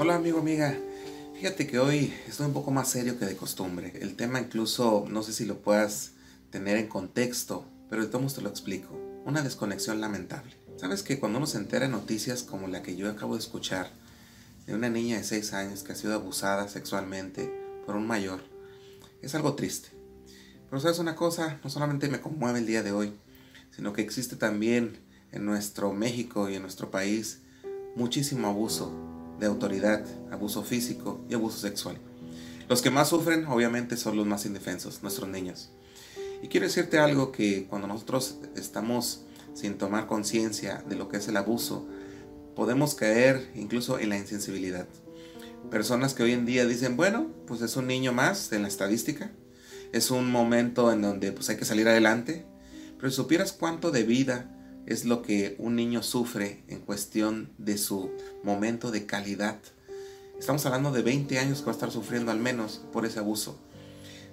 [0.00, 0.78] Hola amigo, amiga.
[1.34, 3.92] Fíjate que hoy estoy un poco más serio que de costumbre.
[4.00, 6.12] El tema incluso no sé si lo puedas
[6.52, 8.96] tener en contexto, pero de todos te lo explico.
[9.24, 10.52] Una desconexión lamentable.
[10.76, 13.90] Sabes que cuando uno se entera de noticias como la que yo acabo de escuchar,
[14.68, 17.52] de una niña de 6 años que ha sido abusada sexualmente
[17.84, 18.40] por un mayor,
[19.20, 19.88] es algo triste.
[20.70, 23.14] Pero sabes una cosa, no solamente me conmueve el día de hoy,
[23.72, 25.00] sino que existe también
[25.32, 27.40] en nuestro México y en nuestro país
[27.96, 31.98] muchísimo abuso de autoridad, abuso físico y abuso sexual.
[32.68, 35.70] Los que más sufren obviamente son los más indefensos, nuestros niños.
[36.42, 39.22] Y quiero decirte algo que cuando nosotros estamos
[39.54, 41.86] sin tomar conciencia de lo que es el abuso,
[42.54, 44.86] podemos caer incluso en la insensibilidad.
[45.70, 49.32] Personas que hoy en día dicen, bueno, pues es un niño más en la estadística,
[49.92, 52.44] es un momento en donde pues hay que salir adelante,
[52.98, 54.57] pero supieras cuánto de vida
[54.88, 58.10] es lo que un niño sufre en cuestión de su
[58.42, 59.58] momento de calidad.
[60.38, 63.58] Estamos hablando de 20 años que va a estar sufriendo al menos por ese abuso.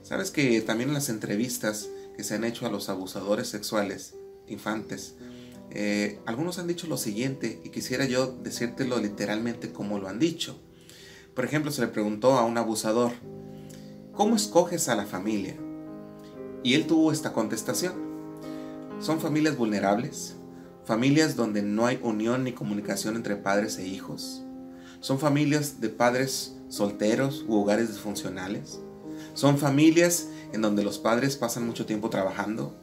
[0.01, 4.15] Sabes que también en las entrevistas que se han hecho a los abusadores sexuales
[4.47, 5.15] infantes,
[5.71, 10.57] eh, algunos han dicho lo siguiente y quisiera yo decírtelo literalmente como lo han dicho.
[11.33, 13.11] Por ejemplo, se le preguntó a un abusador,
[14.13, 15.57] ¿cómo escoges a la familia?
[16.63, 18.05] Y él tuvo esta contestación.
[19.01, 20.35] Son familias vulnerables,
[20.85, 24.43] Familias donde no hay unión ni comunicación entre padres e hijos.
[24.99, 28.79] Son familias de padres solteros u hogares disfuncionales.
[29.33, 32.75] Son familias en donde los padres pasan mucho tiempo trabajando.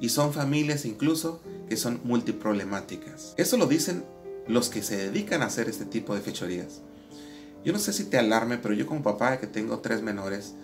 [0.00, 1.40] Y son familias incluso
[1.70, 3.32] que son multiproblemáticas.
[3.38, 4.04] Eso lo dicen
[4.46, 6.82] los que se dedican a hacer este tipo de fechorías.
[7.64, 10.54] Yo no sé si te alarme, pero yo como papá que tengo tres menores,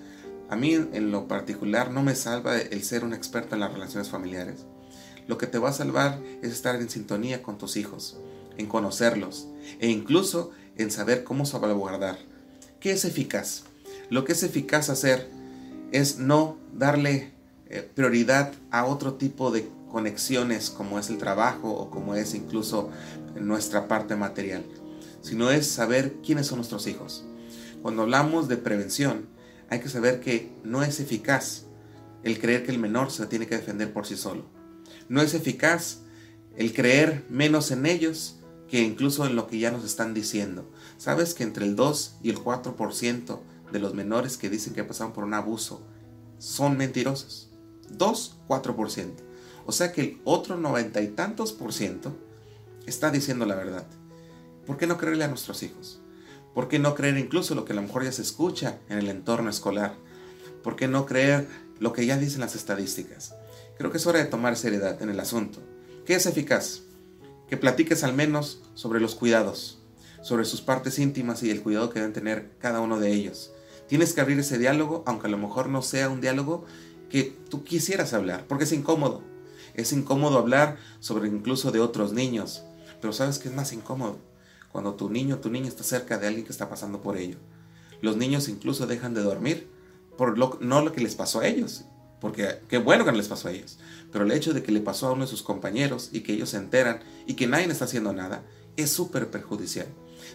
[0.51, 4.11] a mí en lo particular no me salva el ser un experto en las relaciones
[4.11, 4.67] familiares.
[5.27, 8.17] Lo que te va a salvar es estar en sintonía con tus hijos,
[8.57, 9.49] en conocerlos
[9.81, 12.19] e incluso en saber cómo salvaguardar.
[12.81, 13.65] ¿Qué es eficaz?
[14.11, 15.29] Lo que es eficaz hacer
[15.93, 17.33] es no darle
[17.69, 22.91] eh, prioridad a otro tipo de conexiones como es el trabajo o como es incluso
[23.39, 24.65] nuestra parte material,
[25.21, 27.25] sino es saber quiénes son nuestros hijos.
[27.83, 29.29] Cuando hablamos de prevención,
[29.69, 31.65] hay que saber que no es eficaz
[32.25, 34.62] el creer que el menor se tiene que defender por sí solo
[35.09, 36.01] no es eficaz
[36.57, 38.37] el creer menos en ellos
[38.69, 40.71] que incluso en lo que ya nos están diciendo.
[40.97, 43.41] ¿Sabes que entre el 2 y el 4%
[43.71, 45.83] de los menores que dicen que pasaron por un abuso
[46.39, 47.51] son mentirosos?
[47.91, 49.13] 2, 4%.
[49.67, 52.17] O sea que el otro noventa y tantos por ciento
[52.87, 53.87] está diciendo la verdad.
[54.67, 56.01] ¿Por qué no creerle a nuestros hijos?
[56.55, 59.09] ¿Por qué no creer incluso lo que a lo mejor ya se escucha en el
[59.09, 59.95] entorno escolar?
[60.63, 61.49] ¿Por qué no creer
[61.79, 63.35] lo que ya dicen las estadísticas?
[63.79, 65.61] Creo que es hora de tomar seriedad en el asunto.
[66.05, 66.83] ¿Qué es eficaz?
[67.49, 69.79] Que platiques al menos sobre los cuidados,
[70.23, 73.53] sobre sus partes íntimas y el cuidado que deben tener cada uno de ellos.
[73.89, 76.65] Tienes que abrir ese diálogo, aunque a lo mejor no sea un diálogo
[77.11, 79.23] que tú quisieras hablar, porque es incómodo.
[79.75, 82.63] Es incómodo hablar sobre incluso de otros niños,
[83.01, 84.19] pero ¿sabes qué es más incómodo?
[84.71, 87.39] Cuando tu niño o tu niña está cerca de alguien que está pasando por ello.
[88.01, 89.69] Los niños incluso dejan de dormir
[90.17, 91.85] por lo, no lo que les pasó a ellos,
[92.23, 93.79] porque qué bueno que no les pasó a ellos.
[94.13, 96.51] Pero el hecho de que le pasó a uno de sus compañeros y que ellos
[96.51, 98.45] se enteran y que nadie está haciendo nada,
[98.77, 99.89] es súper perjudicial.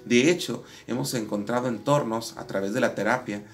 [0.03, 3.45] De hecho, hemos encontrado entornos a través de la terapia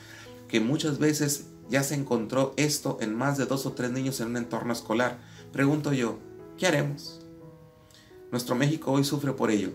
[0.48, 4.30] que muchas veces ya se encontró esto en más de dos o tres niños en
[4.30, 5.20] un entorno escolar.
[5.52, 6.18] Pregunto yo,
[6.58, 7.22] ¿qué haremos?
[8.32, 9.74] Nuestro México hoy sufre por ello.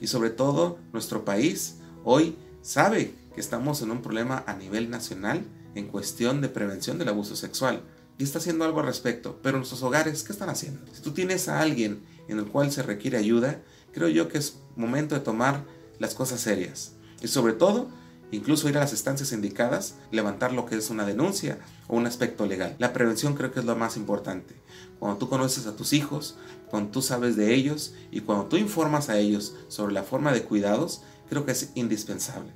[0.00, 5.44] Y sobre todo, nuestro país hoy sabe que estamos en un problema a nivel nacional
[5.74, 7.82] en cuestión de prevención del abuso sexual
[8.18, 9.38] y está haciendo algo al respecto.
[9.42, 10.80] Pero nuestros hogares, ¿qué están haciendo?
[10.92, 13.60] Si tú tienes a alguien en el cual se requiere ayuda,
[13.92, 15.64] creo yo que es momento de tomar
[15.98, 16.92] las cosas serias.
[17.22, 17.88] Y sobre todo,
[18.30, 21.58] incluso ir a las instancias indicadas, levantar lo que es una denuncia
[21.88, 22.76] o un aspecto legal.
[22.78, 24.54] La prevención creo que es lo más importante.
[24.98, 26.36] Cuando tú conoces a tus hijos,
[26.68, 30.42] cuando tú sabes de ellos y cuando tú informas a ellos sobre la forma de
[30.42, 32.52] cuidados, creo que es indispensable.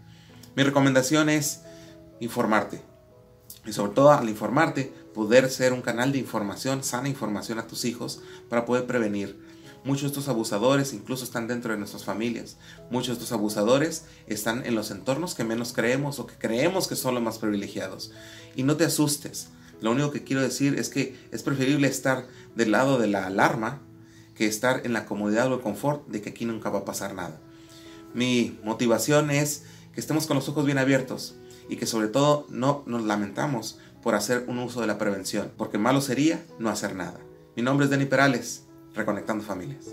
[0.57, 1.61] Mi recomendación es
[2.21, 2.83] informarte,
[3.69, 7.85] y sobre todo al informarte, poder ser un canal de información, sana información a tus
[7.85, 9.39] hijos para poder prevenir.
[9.85, 12.57] Muchos de estos abusadores incluso están dentro de nuestras familias.
[12.91, 16.97] Muchos de estos abusadores están en los entornos que menos creemos o que creemos que
[16.97, 18.11] son los más privilegiados.
[18.57, 19.49] Y no te asustes.
[19.81, 22.27] Lo único que quiero decir es que es preferible estar
[22.57, 23.83] del lado de la alarma
[24.35, 27.15] que estar en la comodidad o el confort de que aquí nunca va a pasar
[27.15, 27.39] nada.
[28.15, 31.37] Mi motivación es que estemos con los ojos bien abiertos
[31.69, 35.79] y que sobre todo no nos lamentamos por hacer un uso de la prevención, porque
[35.79, 37.21] malo sería no hacer nada.
[37.57, 39.87] Mi nombre es Denny Perales, Reconectando Familias.